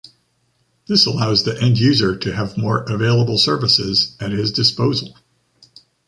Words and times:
This 0.87 1.05
allows 1.05 1.43
the 1.43 1.61
end 1.61 1.77
user 1.77 2.17
to 2.17 2.33
have 2.35 2.57
more 2.57 2.79
available 2.91 3.37
services 3.37 4.17
at 4.19 4.31
his 4.31 4.51
disposal. 4.51 5.15